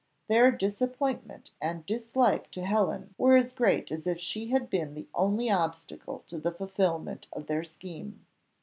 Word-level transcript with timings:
Their 0.29 0.49
disappointment 0.49 1.51
and 1.61 1.85
dislike 1.85 2.49
to 2.53 2.65
Helen 2.65 3.13
were 3.19 3.35
as 3.35 3.53
great 3.53 3.91
as 3.91 4.07
if 4.07 4.19
she 4.19 4.47
had 4.47 4.67
been 4.67 4.95
the 4.95 5.07
only 5.13 5.47
obstacle 5.51 6.23
to 6.25 6.39
the 6.39 6.51
fulfilment 6.51 7.27
of 7.31 7.45
their 7.45 7.63
scheme. 7.63 8.25